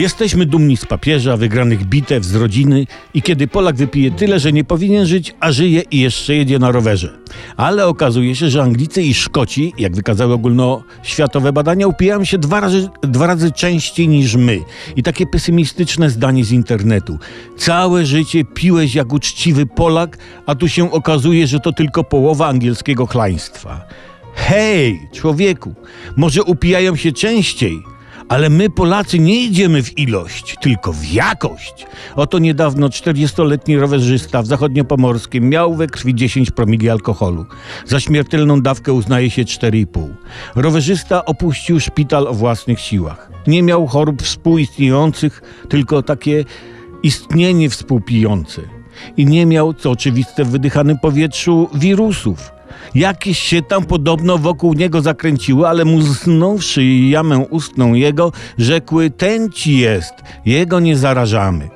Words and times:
Jesteśmy 0.00 0.46
dumni 0.46 0.76
z 0.76 0.86
papieża, 0.86 1.36
wygranych 1.36 1.84
bitew, 1.84 2.24
z 2.24 2.34
rodziny 2.34 2.86
i 3.14 3.22
kiedy 3.22 3.46
Polak 3.46 3.76
wypije 3.76 4.10
tyle, 4.10 4.40
że 4.40 4.52
nie 4.52 4.64
powinien 4.64 5.06
żyć, 5.06 5.34
a 5.40 5.52
żyje 5.52 5.82
i 5.90 6.00
jeszcze 6.00 6.34
jedzie 6.34 6.58
na 6.58 6.70
rowerze. 6.70 7.18
Ale 7.56 7.86
okazuje 7.86 8.36
się, 8.36 8.50
że 8.50 8.62
Anglicy 8.62 9.02
i 9.02 9.14
Szkoci, 9.14 9.72
jak 9.78 9.96
wykazały 9.96 10.34
ogólnoświatowe 10.34 11.52
badania, 11.52 11.86
upijają 11.86 12.24
się 12.24 12.38
dwa 12.38 12.60
razy, 12.60 12.88
dwa 13.02 13.26
razy 13.26 13.52
częściej 13.52 14.08
niż 14.08 14.34
my. 14.34 14.60
I 14.96 15.02
takie 15.02 15.26
pesymistyczne 15.26 16.10
zdanie 16.10 16.44
z 16.44 16.52
internetu. 16.52 17.18
Całe 17.56 18.06
życie 18.06 18.44
piłeś 18.44 18.94
jak 18.94 19.12
uczciwy 19.12 19.66
Polak, 19.66 20.18
a 20.46 20.54
tu 20.54 20.68
się 20.68 20.92
okazuje, 20.92 21.46
że 21.46 21.60
to 21.60 21.72
tylko 21.72 22.04
połowa 22.04 22.48
angielskiego 22.48 23.06
chlaństwa. 23.06 23.86
Hej, 24.34 25.00
człowieku, 25.12 25.74
może 26.16 26.42
upijają 26.42 26.96
się 26.96 27.12
częściej, 27.12 27.82
ale 28.30 28.50
my 28.50 28.70
Polacy 28.70 29.18
nie 29.18 29.42
idziemy 29.42 29.82
w 29.82 29.98
ilość, 29.98 30.56
tylko 30.60 30.92
w 30.92 31.04
jakość. 31.04 31.86
Oto 32.16 32.38
niedawno 32.38 32.88
40-letni 32.88 33.78
rowerzysta 33.78 34.42
w 34.42 34.46
zachodniopomorskim 34.46 35.48
miał 35.48 35.74
we 35.74 35.86
krwi 35.86 36.14
10 36.14 36.50
promili 36.50 36.90
alkoholu. 36.90 37.46
Za 37.86 38.00
śmiertelną 38.00 38.60
dawkę 38.60 38.92
uznaje 38.92 39.30
się 39.30 39.42
4,5. 39.42 40.08
Rowerzysta 40.54 41.24
opuścił 41.24 41.80
szpital 41.80 42.26
o 42.26 42.34
własnych 42.34 42.80
siłach. 42.80 43.30
Nie 43.46 43.62
miał 43.62 43.86
chorób 43.86 44.22
współistniejących, 44.22 45.42
tylko 45.68 46.02
takie 46.02 46.44
istnienie 47.02 47.70
współpijące. 47.70 48.62
I 49.16 49.26
nie 49.26 49.46
miał, 49.46 49.74
co 49.74 49.90
oczywiste 49.90 50.44
w 50.44 50.50
wydychanym 50.50 50.98
powietrzu, 50.98 51.68
wirusów. 51.74 52.59
Jakieś 52.94 53.38
się 53.38 53.62
tam 53.62 53.84
podobno 53.84 54.38
wokół 54.38 54.74
niego 54.74 55.00
zakręciły, 55.00 55.68
ale 55.68 55.84
mu 55.84 56.00
znąwszy 56.00 56.84
jamę 56.84 57.38
ustną 57.38 57.94
jego, 57.94 58.32
rzekły, 58.58 59.10
ten 59.10 59.50
ci 59.50 59.78
jest, 59.78 60.14
jego 60.46 60.80
nie 60.80 60.96
zarażamy. 60.96 61.68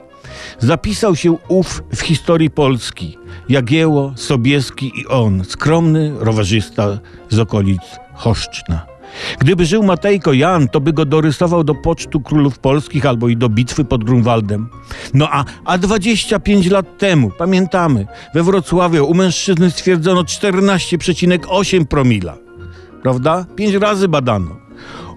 Zapisał 0.59 1.17
się 1.17 1.37
ów 1.49 1.83
w 1.95 2.01
historii 2.01 2.51
Polski. 2.51 3.19
Jagieło, 3.49 4.13
Sobieski 4.17 4.93
i 5.01 5.07
on, 5.07 5.45
skromny 5.45 6.13
rowerzysta 6.19 6.99
z 7.29 7.39
okolic 7.39 7.83
Choszczna. 8.15 8.94
Gdyby 9.39 9.67
żył 9.67 9.83
Matejko 9.83 10.33
Jan, 10.33 10.69
to 10.69 10.81
by 10.81 10.93
go 10.93 11.05
dorysował 11.05 11.65
do 11.65 11.75
pocztu 11.75 12.21
królów 12.21 12.59
polskich 12.59 13.07
albo 13.07 13.29
i 13.29 13.37
do 13.37 13.49
bitwy 13.49 13.85
pod 13.85 14.05
Grunwaldem. 14.05 14.69
No 15.15 15.29
a, 15.31 15.45
a 15.65 15.79
25 15.79 16.71
lat 16.71 16.99
temu, 16.99 17.31
pamiętamy, 17.39 18.07
we 18.35 18.43
Wrocławiu 18.43 19.07
u 19.07 19.15
mężczyzny 19.15 19.71
stwierdzono 19.71 20.23
14,8 20.23 21.85
promila. 21.85 22.37
Prawda? 23.03 23.47
Pięć 23.57 23.75
razy 23.75 24.09
badano. 24.09 24.57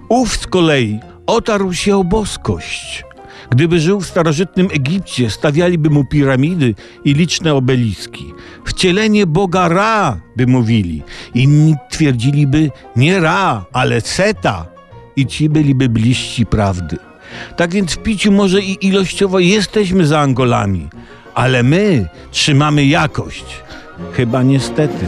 Ów 0.09 0.37
z 0.37 0.47
kolei 0.47 0.99
otarł 1.27 1.73
się 1.73 1.97
o 1.97 2.03
boskość. 2.03 3.06
Gdyby 3.49 3.79
żył 3.79 4.01
w 4.01 4.07
starożytnym 4.07 4.67
Egipcie, 4.73 5.29
stawialiby 5.29 5.89
mu 5.89 6.05
piramidy 6.05 6.75
i 7.05 7.13
liczne 7.13 7.53
obeliski. 7.53 8.33
Wcielenie 8.65 9.27
Boga 9.27 9.67
Ra, 9.67 10.19
by 10.35 10.47
mówili. 10.47 11.03
Inni 11.35 11.75
twierdziliby 11.89 12.71
nie 12.95 13.19
Ra, 13.19 13.65
ale 13.73 14.01
Seta. 14.01 14.65
I 15.15 15.25
ci 15.25 15.49
byliby 15.49 15.89
bliżsi 15.89 16.45
prawdy. 16.45 16.97
Tak 17.57 17.73
więc 17.73 17.93
w 17.93 17.97
piciu 17.97 18.31
może 18.31 18.61
i 18.61 18.87
ilościowo 18.87 19.39
jesteśmy 19.39 20.07
za 20.07 20.19
Angolami, 20.19 20.87
ale 21.33 21.63
my 21.63 22.07
trzymamy 22.31 22.85
jakość. 22.85 23.45
Chyba 24.13 24.43
niestety. 24.43 25.05